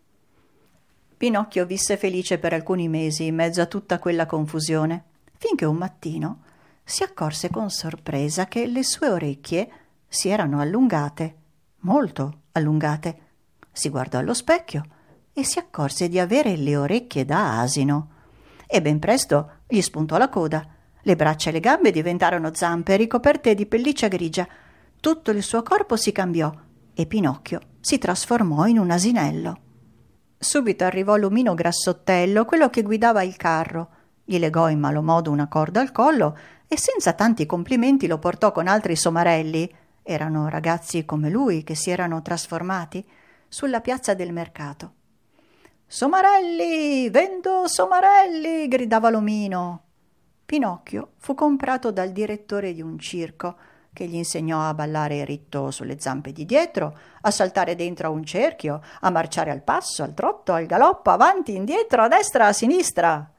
Pinocchio 1.23 1.65
visse 1.65 1.95
felice 1.95 2.37
per 2.37 2.51
alcuni 2.51 2.89
mesi 2.89 3.27
in 3.27 3.35
mezzo 3.35 3.61
a 3.61 3.65
tutta 3.65 3.97
quella 3.97 4.25
confusione, 4.25 5.05
finché 5.37 5.63
un 5.63 5.77
mattino 5.77 6.41
si 6.83 7.01
accorse 7.01 7.49
con 7.49 7.69
sorpresa 7.69 8.47
che 8.47 8.65
le 8.65 8.83
sue 8.83 9.07
orecchie 9.07 9.69
si 10.05 10.27
erano 10.27 10.59
allungate, 10.59 11.35
molto 11.83 12.39
allungate. 12.51 13.19
Si 13.71 13.87
guardò 13.87 14.17
allo 14.17 14.33
specchio 14.33 14.83
e 15.31 15.45
si 15.45 15.59
accorse 15.59 16.09
di 16.09 16.19
avere 16.19 16.57
le 16.57 16.75
orecchie 16.75 17.23
da 17.23 17.61
asino. 17.61 18.09
E 18.67 18.81
ben 18.81 18.99
presto 18.99 19.59
gli 19.65 19.79
spuntò 19.79 20.17
la 20.17 20.27
coda 20.27 20.67
le 21.03 21.15
braccia 21.15 21.51
e 21.51 21.53
le 21.53 21.61
gambe 21.61 21.91
diventarono 21.91 22.53
zampe 22.53 22.97
ricoperte 22.97 23.55
di 23.55 23.65
pelliccia 23.65 24.09
grigia. 24.09 24.45
Tutto 24.99 25.31
il 25.31 25.41
suo 25.41 25.63
corpo 25.63 25.95
si 25.95 26.11
cambiò 26.11 26.53
e 26.93 27.05
Pinocchio 27.05 27.61
si 27.79 27.97
trasformò 27.97 28.65
in 28.65 28.77
un 28.77 28.91
asinello. 28.91 29.62
Subito 30.43 30.83
arrivò 30.83 31.15
l'omino 31.15 31.53
grassottello, 31.53 32.43
quello 32.43 32.69
che 32.69 32.83
guidava 32.83 33.23
il 33.23 33.38
carro. 33.38 33.89
Gli 34.25 34.38
legò 34.38 34.69
in 34.69 34.79
malo 34.79 35.01
modo 35.01 35.31
una 35.31 35.47
corda 35.47 35.79
al 35.79 35.93
collo 35.93 36.38
e 36.67 36.77
senza 36.77 37.13
tanti 37.13 37.45
complimenti 37.45 38.07
lo 38.07 38.19
portò 38.19 38.51
con 38.51 38.67
altri 38.67 38.95
somarelli 38.95 39.73
erano 40.03 40.50
ragazzi 40.50 41.05
come 41.05 41.29
lui 41.29 41.63
che 41.63 41.75
si 41.75 41.89
erano 41.89 42.21
trasformati 42.21 43.03
sulla 43.47 43.79
piazza 43.79 44.13
del 44.13 44.33
mercato. 44.33 44.93
Somarelli, 45.88 47.09
vendo 47.09 47.67
somarelli, 47.67 48.67
gridava 48.67 49.09
l'omino. 49.09 49.83
Pinocchio 50.45 51.13
fu 51.17 51.33
comprato 51.35 51.91
dal 51.91 52.12
direttore 52.12 52.73
di 52.73 52.81
un 52.81 53.00
circo 53.00 53.55
che 53.93 54.07
gli 54.07 54.15
insegnò 54.15 54.67
a 54.67 54.73
ballare 54.73 55.23
ritto 55.23 55.71
sulle 55.71 56.00
zampe 56.00 56.31
di 56.31 56.45
dietro, 56.45 56.97
a 57.21 57.31
saltare 57.31 57.75
dentro 57.75 58.07
a 58.07 58.12
un 58.12 58.25
cerchio, 58.25 58.81
a 59.01 59.09
marciare 59.09 59.51
al 59.51 59.62
passo, 59.62 60.03
al 60.03 60.13
trotto, 60.13 60.53
al 60.53 60.65
galoppo, 60.65 61.12
avanti, 61.12 61.55
indietro, 61.55 62.01
a 62.01 62.07
destra, 62.07 62.47
a 62.47 62.53
sinistra. 62.53 63.31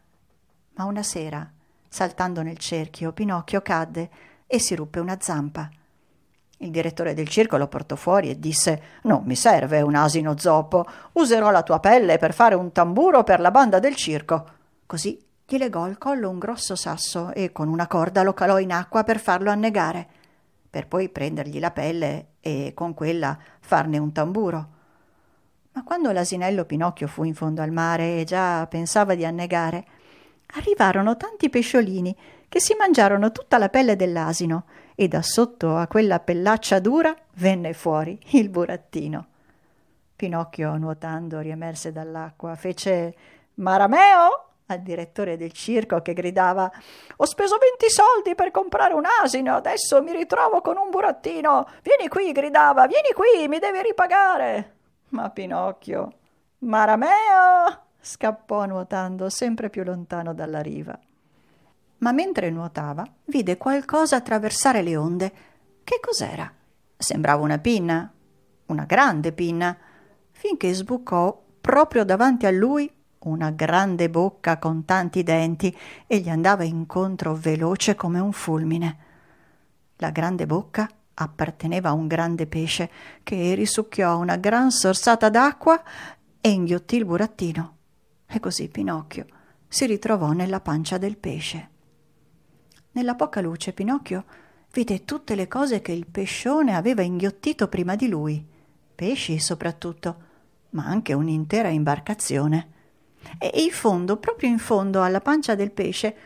Ma 0.76 0.84
una 0.84 1.02
sera, 1.02 1.50
saltando 1.88 2.42
nel 2.42 2.58
cerchio, 2.58 3.12
Pinocchio 3.12 3.60
cadde 3.60 4.10
e 4.46 4.58
si 4.58 4.74
ruppe 4.74 5.00
una 5.00 5.18
zampa. 5.20 5.68
Il 6.58 6.70
direttore 6.70 7.14
del 7.14 7.28
circo 7.28 7.56
lo 7.56 7.66
portò 7.66 7.96
fuori 7.96 8.30
e 8.30 8.38
disse 8.38 8.82
Non 9.02 9.24
mi 9.24 9.34
serve 9.34 9.82
un 9.82 9.96
asino 9.96 10.38
zoppo, 10.38 10.86
userò 11.12 11.50
la 11.50 11.62
tua 11.62 11.80
pelle 11.80 12.16
per 12.16 12.32
fare 12.32 12.54
un 12.54 12.72
tamburo 12.72 13.24
per 13.24 13.40
la 13.40 13.50
banda 13.50 13.80
del 13.80 13.96
circo. 13.96 14.46
Così 14.86 15.20
gli 15.46 15.58
legò 15.58 15.82
al 15.82 15.98
collo 15.98 16.30
un 16.30 16.38
grosso 16.38 16.74
sasso 16.74 17.32
e 17.32 17.52
con 17.52 17.68
una 17.68 17.86
corda 17.86 18.22
lo 18.22 18.32
calò 18.32 18.58
in 18.58 18.72
acqua 18.72 19.04
per 19.04 19.18
farlo 19.18 19.50
annegare, 19.50 20.08
per 20.74 20.88
poi 20.88 21.08
prendergli 21.08 21.60
la 21.60 21.70
pelle 21.70 22.30
e 22.40 22.72
con 22.74 22.94
quella 22.94 23.38
farne 23.60 23.96
un 23.96 24.10
tamburo. 24.10 24.68
Ma 25.70 25.84
quando 25.84 26.10
l'asinello 26.10 26.64
Pinocchio 26.64 27.06
fu 27.06 27.22
in 27.22 27.36
fondo 27.36 27.62
al 27.62 27.70
mare 27.70 28.18
e 28.18 28.24
già 28.24 28.66
pensava 28.66 29.14
di 29.14 29.24
annegare, 29.24 29.84
arrivarono 30.56 31.16
tanti 31.16 31.48
pesciolini 31.48 32.16
che 32.48 32.58
si 32.58 32.74
mangiarono 32.76 33.30
tutta 33.30 33.56
la 33.56 33.68
pelle 33.68 33.94
dell'asino 33.94 34.64
e 34.96 35.06
da 35.06 35.22
sotto 35.22 35.76
a 35.76 35.86
quella 35.86 36.18
pellaccia 36.18 36.80
dura 36.80 37.14
venne 37.34 37.72
fuori 37.72 38.18
il 38.30 38.48
burattino. 38.48 39.26
Pinocchio, 40.16 40.76
nuotando, 40.76 41.38
riemerse 41.38 41.92
dall'acqua, 41.92 42.56
fece 42.56 43.14
Marameo 43.54 44.43
al 44.66 44.80
direttore 44.80 45.36
del 45.36 45.52
circo 45.52 46.00
che 46.00 46.14
gridava 46.14 46.70
Ho 47.16 47.24
speso 47.26 47.58
venti 47.58 47.90
soldi 47.90 48.34
per 48.34 48.50
comprare 48.50 48.94
un 48.94 49.04
asino, 49.22 49.56
adesso 49.56 50.02
mi 50.02 50.12
ritrovo 50.12 50.60
con 50.60 50.76
un 50.76 50.90
burattino. 50.90 51.68
Vieni 51.82 52.08
qui, 52.08 52.32
gridava, 52.32 52.86
vieni 52.86 53.12
qui, 53.12 53.48
mi 53.48 53.58
devi 53.58 53.82
ripagare. 53.82 54.76
Ma 55.10 55.30
Pinocchio, 55.30 56.12
Marameo, 56.58 57.82
scappò 58.00 58.64
nuotando 58.64 59.28
sempre 59.28 59.70
più 59.70 59.84
lontano 59.84 60.34
dalla 60.34 60.60
riva. 60.60 60.98
Ma 61.98 62.12
mentre 62.12 62.50
nuotava, 62.50 63.06
vide 63.26 63.56
qualcosa 63.56 64.16
attraversare 64.16 64.82
le 64.82 64.96
onde. 64.96 65.32
Che 65.84 66.00
cos'era? 66.00 66.52
Sembrava 66.96 67.42
una 67.42 67.58
pinna, 67.58 68.12
una 68.66 68.84
grande 68.84 69.32
pinna, 69.32 69.76
finché 70.30 70.72
sbucò 70.72 71.42
proprio 71.60 72.04
davanti 72.04 72.46
a 72.46 72.50
lui 72.50 72.90
una 73.24 73.50
grande 73.50 74.10
bocca 74.10 74.58
con 74.58 74.84
tanti 74.84 75.22
denti 75.22 75.76
e 76.06 76.18
gli 76.18 76.28
andava 76.28 76.64
incontro 76.64 77.34
veloce 77.34 77.94
come 77.94 78.18
un 78.18 78.32
fulmine. 78.32 78.98
La 79.96 80.10
grande 80.10 80.46
bocca 80.46 80.88
apparteneva 81.14 81.90
a 81.90 81.92
un 81.92 82.06
grande 82.06 82.46
pesce 82.46 82.90
che 83.22 83.54
risucchiò 83.54 84.18
una 84.18 84.36
gran 84.36 84.70
sorsata 84.70 85.30
d'acqua 85.30 85.82
e 86.40 86.50
inghiottì 86.50 86.96
il 86.96 87.04
burattino. 87.04 87.76
E 88.26 88.40
così 88.40 88.68
Pinocchio 88.68 89.26
si 89.68 89.86
ritrovò 89.86 90.32
nella 90.32 90.60
pancia 90.60 90.98
del 90.98 91.16
pesce. 91.16 91.70
Nella 92.92 93.14
poca 93.14 93.40
luce 93.40 93.72
Pinocchio 93.72 94.24
vide 94.72 95.04
tutte 95.04 95.34
le 95.34 95.48
cose 95.48 95.80
che 95.80 95.92
il 95.92 96.06
pescione 96.06 96.74
aveva 96.74 97.02
inghiottito 97.02 97.68
prima 97.68 97.96
di 97.96 98.08
lui, 98.08 98.44
pesci 98.94 99.38
soprattutto, 99.38 100.32
ma 100.70 100.84
anche 100.84 101.12
un'intera 101.12 101.68
imbarcazione 101.68 102.72
e 103.38 103.62
in 103.62 103.70
fondo, 103.70 104.16
proprio 104.16 104.48
in 104.48 104.58
fondo 104.58 105.02
alla 105.02 105.20
pancia 105.20 105.54
del 105.54 105.70
pesce, 105.70 106.16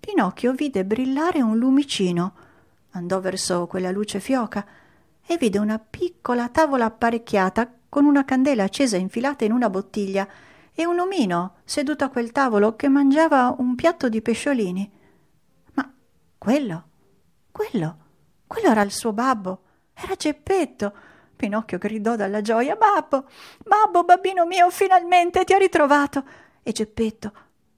Pinocchio 0.00 0.52
vide 0.52 0.84
brillare 0.84 1.40
un 1.40 1.56
lumicino. 1.56 2.34
Andò 2.90 3.20
verso 3.20 3.66
quella 3.66 3.90
luce 3.90 4.20
fioca 4.20 4.66
e 5.26 5.36
vide 5.38 5.58
una 5.58 5.78
piccola 5.78 6.48
tavola 6.48 6.84
apparecchiata 6.84 7.72
con 7.88 8.04
una 8.04 8.24
candela 8.24 8.64
accesa 8.64 8.96
infilata 8.96 9.44
in 9.44 9.52
una 9.52 9.70
bottiglia 9.70 10.28
e 10.74 10.86
un 10.86 10.98
omino 10.98 11.54
seduto 11.64 12.04
a 12.04 12.08
quel 12.08 12.32
tavolo 12.32 12.76
che 12.76 12.88
mangiava 12.88 13.54
un 13.58 13.74
piatto 13.74 14.08
di 14.08 14.20
pesciolini. 14.20 14.90
Ma 15.74 15.92
quello, 16.36 16.84
quello, 17.50 17.96
quello 18.46 18.68
era 18.68 18.82
il 18.82 18.90
suo 18.90 19.12
babbo, 19.12 19.62
era 19.94 20.14
Geppetto 20.14 20.92
Pinocchio 21.44 21.76
gridò 21.76 22.16
dalla 22.16 22.40
gioia 22.40 22.74
Babbo, 22.74 23.26
babbo, 23.62 24.02
babbino 24.02 24.46
mio, 24.46 24.70
finalmente 24.70 25.44
ti 25.44 25.52
ho 25.52 25.58
ritrovato. 25.58 26.24
E 26.62 26.72
Geppetto, 26.72 27.32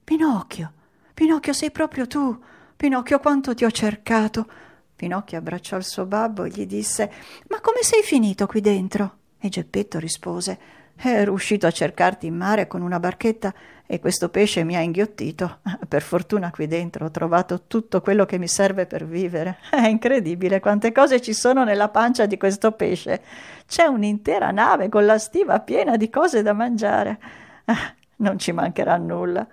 Pinocchio, 0.05 0.71
Pinocchio 1.13 1.51
sei 1.51 1.69
proprio 1.69 2.07
tu. 2.07 2.41
Pinocchio, 2.77 3.19
quanto 3.19 3.53
ti 3.53 3.65
ho 3.65 3.71
cercato. 3.71 4.47
Pinocchio 4.95 5.37
abbracciò 5.37 5.75
il 5.75 5.83
suo 5.83 6.05
babbo 6.05 6.45
e 6.45 6.49
gli 6.49 6.65
disse 6.65 7.11
Ma 7.49 7.59
come 7.59 7.81
sei 7.81 8.03
finito 8.03 8.47
qui 8.47 8.61
dentro? 8.61 9.17
E 9.37 9.49
Geppetto 9.49 9.99
rispose 9.99 10.57
Ero 10.99 11.31
uscito 11.31 11.67
a 11.67 11.71
cercarti 11.71 12.25
in 12.25 12.35
mare 12.35 12.65
con 12.65 12.81
una 12.81 12.99
barchetta 12.99 13.53
e 13.85 13.99
questo 13.99 14.29
pesce 14.29 14.63
mi 14.63 14.75
ha 14.75 14.81
inghiottito. 14.81 15.59
Per 15.87 16.01
fortuna 16.01 16.49
qui 16.49 16.65
dentro 16.65 17.05
ho 17.05 17.11
trovato 17.11 17.63
tutto 17.67 18.01
quello 18.01 18.25
che 18.25 18.39
mi 18.39 18.47
serve 18.47 18.87
per 18.87 19.05
vivere. 19.05 19.59
È 19.69 19.87
incredibile 19.87 20.59
quante 20.59 20.91
cose 20.91 21.21
ci 21.21 21.33
sono 21.33 21.63
nella 21.63 21.89
pancia 21.89 22.25
di 22.25 22.37
questo 22.37 22.71
pesce. 22.71 23.21
C'è 23.67 23.85
un'intera 23.85 24.51
nave 24.51 24.89
con 24.89 25.05
la 25.05 25.19
stiva 25.19 25.59
piena 25.59 25.97
di 25.97 26.09
cose 26.09 26.41
da 26.41 26.53
mangiare. 26.53 27.19
Ah, 27.65 27.93
non 28.17 28.39
ci 28.39 28.51
mancherà 28.51 28.97
nulla. 28.97 29.47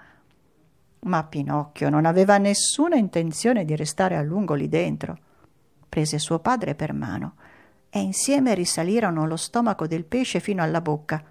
Ma 1.01 1.25
Pinocchio 1.25 1.91
non 1.91 2.07
aveva 2.07 2.39
nessuna 2.39 2.97
intenzione 2.97 3.67
di 3.67 3.77
restare 3.77 4.17
a 4.17 4.23
lungo 4.23 4.55
lì 4.55 4.69
dentro. 4.69 5.19
Prese 5.87 6.19
suo 6.19 6.39
padre 6.39 6.75
per 6.75 6.95
mano 6.95 7.35
e 7.91 8.01
insieme 8.01 8.55
risalirono 8.55 9.27
lo 9.27 9.37
stomaco 9.37 9.87
del 9.87 10.05
pesce 10.05 10.41
fino 10.41 10.63
alla 10.63 10.81
bocca. 10.81 11.23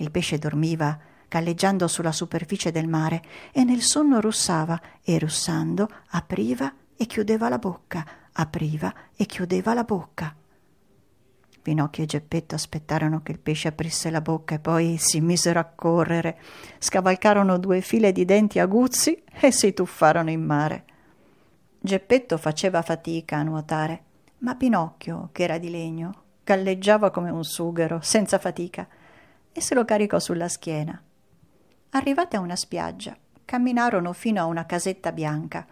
Il 0.00 0.10
pesce 0.10 0.38
dormiva 0.38 0.98
galleggiando 1.28 1.86
sulla 1.86 2.10
superficie 2.10 2.72
del 2.72 2.88
mare 2.88 3.22
e 3.52 3.64
nel 3.64 3.82
sonno 3.82 4.20
russava 4.20 4.80
e 5.04 5.18
russando 5.18 5.88
apriva 6.08 6.72
e 6.96 7.06
chiudeva 7.06 7.48
la 7.48 7.58
bocca, 7.58 8.04
apriva 8.32 8.92
e 9.14 9.26
chiudeva 9.26 9.74
la 9.74 9.84
bocca. 9.84 10.34
Pinocchio 11.62 12.02
e 12.02 12.06
Geppetto 12.06 12.54
aspettarono 12.54 13.22
che 13.22 13.32
il 13.32 13.38
pesce 13.38 13.68
aprisse 13.68 14.10
la 14.10 14.22
bocca 14.22 14.54
e 14.54 14.58
poi 14.58 14.96
si 14.98 15.20
misero 15.20 15.60
a 15.60 15.64
correre, 15.64 16.38
scavalcarono 16.78 17.58
due 17.58 17.82
file 17.82 18.10
di 18.10 18.24
denti 18.24 18.58
aguzzi 18.58 19.22
e 19.38 19.52
si 19.52 19.74
tuffarono 19.74 20.30
in 20.30 20.42
mare. 20.42 20.84
Geppetto 21.78 22.38
faceva 22.38 22.80
fatica 22.80 23.36
a 23.36 23.42
nuotare, 23.42 24.02
ma 24.38 24.56
Pinocchio, 24.56 25.28
che 25.32 25.42
era 25.42 25.58
di 25.58 25.70
legno, 25.70 26.22
galleggiava 26.42 27.10
come 27.10 27.28
un 27.28 27.44
sughero, 27.44 28.00
senza 28.00 28.38
fatica, 28.38 28.88
e 29.52 29.60
se 29.60 29.74
lo 29.74 29.84
caricò 29.84 30.18
sulla 30.18 30.48
schiena. 30.48 31.00
Arrivate 31.90 32.36
a 32.36 32.40
una 32.40 32.56
spiaggia, 32.56 33.16
camminarono 33.44 34.12
fino 34.12 34.40
a 34.40 34.44
una 34.44 34.66
casetta 34.66 35.12
bianca. 35.12 35.66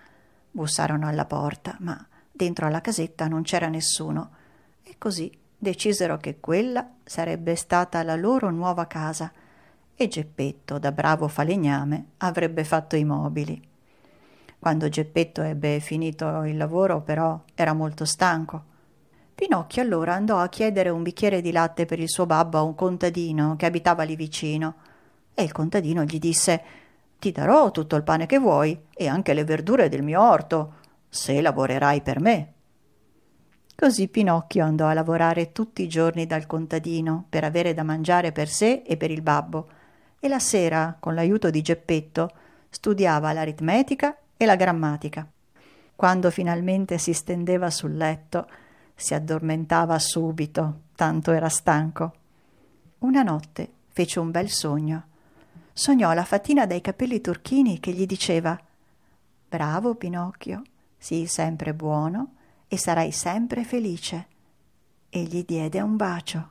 Bussarono 0.50 1.06
alla 1.06 1.26
porta, 1.26 1.76
ma 1.80 2.06
dentro 2.30 2.66
alla 2.66 2.80
casetta 2.80 3.28
non 3.28 3.42
c'era 3.42 3.68
nessuno. 3.68 4.30
E 4.82 4.96
così 4.98 5.30
decisero 5.56 6.16
che 6.16 6.40
quella 6.40 6.88
sarebbe 7.04 7.54
stata 7.54 8.02
la 8.02 8.16
loro 8.16 8.50
nuova 8.50 8.86
casa 8.86 9.32
e 9.94 10.06
Geppetto, 10.06 10.78
da 10.78 10.92
bravo 10.92 11.26
falegname, 11.26 12.10
avrebbe 12.18 12.62
fatto 12.62 12.94
i 12.94 13.04
mobili. 13.04 13.60
Quando 14.58 14.88
Geppetto 14.88 15.42
ebbe 15.42 15.80
finito 15.80 16.44
il 16.44 16.56
lavoro, 16.56 17.00
però, 17.00 17.40
era 17.54 17.72
molto 17.72 18.04
stanco. 18.04 18.64
Pinocchio 19.38 19.82
allora 19.82 20.14
andò 20.14 20.40
a 20.40 20.48
chiedere 20.48 20.88
un 20.88 21.04
bicchiere 21.04 21.40
di 21.40 21.52
latte 21.52 21.86
per 21.86 22.00
il 22.00 22.10
suo 22.10 22.26
babbo 22.26 22.58
a 22.58 22.62
un 22.62 22.74
contadino 22.74 23.54
che 23.54 23.66
abitava 23.66 24.02
lì 24.02 24.16
vicino. 24.16 24.74
E 25.32 25.44
il 25.44 25.52
contadino 25.52 26.02
gli 26.02 26.18
disse 26.18 26.60
Ti 27.20 27.30
darò 27.30 27.70
tutto 27.70 27.94
il 27.94 28.02
pane 28.02 28.26
che 28.26 28.40
vuoi 28.40 28.76
e 28.92 29.06
anche 29.06 29.34
le 29.34 29.44
verdure 29.44 29.88
del 29.88 30.02
mio 30.02 30.20
orto, 30.20 30.72
se 31.08 31.40
lavorerai 31.40 32.00
per 32.00 32.18
me. 32.18 32.52
Così 33.76 34.08
Pinocchio 34.08 34.64
andò 34.64 34.88
a 34.88 34.92
lavorare 34.92 35.52
tutti 35.52 35.82
i 35.82 35.88
giorni 35.88 36.26
dal 36.26 36.48
contadino 36.48 37.26
per 37.28 37.44
avere 37.44 37.74
da 37.74 37.84
mangiare 37.84 38.32
per 38.32 38.48
sé 38.48 38.82
e 38.84 38.96
per 38.96 39.12
il 39.12 39.22
babbo, 39.22 39.68
e 40.18 40.26
la 40.26 40.40
sera, 40.40 40.96
con 40.98 41.14
l'aiuto 41.14 41.48
di 41.48 41.62
Geppetto, 41.62 42.28
studiava 42.70 43.32
l'aritmetica 43.32 44.18
e 44.36 44.44
la 44.44 44.56
grammatica. 44.56 45.24
Quando 45.94 46.28
finalmente 46.32 46.98
si 46.98 47.12
stendeva 47.12 47.70
sul 47.70 47.96
letto, 47.96 48.48
si 49.00 49.14
addormentava 49.14 49.96
subito, 50.00 50.80
tanto 50.96 51.30
era 51.30 51.48
stanco. 51.48 52.14
Una 52.98 53.22
notte 53.22 53.70
fece 53.90 54.18
un 54.18 54.32
bel 54.32 54.50
sogno 54.50 55.04
sognò 55.72 56.12
la 56.12 56.24
fatina 56.24 56.66
dai 56.66 56.80
capelli 56.80 57.20
turchini 57.20 57.78
che 57.78 57.92
gli 57.92 58.06
diceva 58.06 58.60
Bravo 59.48 59.94
Pinocchio, 59.94 60.62
sii 60.98 61.26
sempre 61.26 61.74
buono 61.74 62.32
e 62.66 62.76
sarai 62.76 63.12
sempre 63.12 63.62
felice. 63.62 64.26
E 65.08 65.22
gli 65.22 65.44
diede 65.44 65.80
un 65.80 65.94
bacio. 65.94 66.48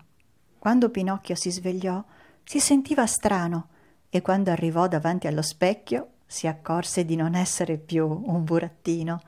Quando 0.58 0.90
Pinocchio 0.90 1.36
si 1.36 1.52
svegliò, 1.52 2.02
si 2.46 2.62
sentiva 2.62 3.06
strano 3.06 3.68
e 4.10 4.22
quando 4.22 4.52
arrivò 4.52 4.88
davanti 4.88 5.28
allo 5.28 5.42
specchio 5.42 6.12
si 6.26 6.48
accorse 6.48 7.04
di 7.04 7.18
non 7.18 7.36
essere 7.36 7.78
più 7.78 8.08
un 8.08 8.46
burattino, 8.46 9.22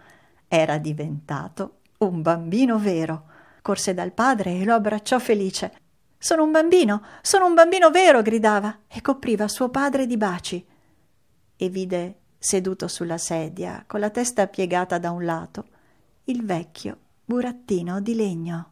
era 0.48 0.78
diventato 0.78 1.79
un 2.00 2.22
bambino 2.22 2.78
vero. 2.78 3.26
Corse 3.62 3.94
dal 3.94 4.14
padre 4.14 4.58
e 4.58 4.64
lo 4.64 4.74
abbracciò 4.74 5.20
felice. 5.20 5.74
Sono 6.18 6.44
un 6.44 6.52
bambino, 6.52 7.04
sono 7.22 7.46
un 7.46 7.54
bambino 7.54 7.92
vero, 7.92 8.22
gridava 8.22 8.80
e 8.88 9.02
copriva 9.02 9.48
suo 9.48 9.70
padre 9.70 10.06
di 10.06 10.18
baci. 10.18 10.66
E 11.56 11.70
vide, 11.70 12.20
seduto 12.38 12.88
sulla 12.88 13.18
sedia, 13.18 13.84
con 13.86 14.00
la 14.00 14.10
testa 14.10 14.48
piegata 14.48 14.98
da 14.98 15.12
un 15.12 15.26
lato, 15.26 15.66
il 16.26 16.44
vecchio 16.46 16.98
burattino 17.26 18.02
di 18.02 18.16
legno. 18.16 18.72